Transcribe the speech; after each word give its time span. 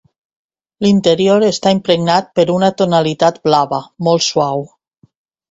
L'interior 0.85 1.45
està 1.49 1.73
impregnat 1.75 2.31
per 2.39 2.47
una 2.55 2.71
tonalitat 2.81 3.39
blava, 3.49 3.83
molt 4.09 4.27
suau. 4.31 4.67